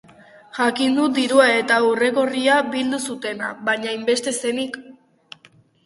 Jakin 0.59 0.95
dut 0.99 1.13
dirua 1.17 1.45
eta 1.59 1.77
urregorria 1.89 2.57
bildu 2.73 3.03
zutena, 3.11 3.53
baina 3.71 3.95
hainbeste 3.95 4.39
zenik! 4.43 4.85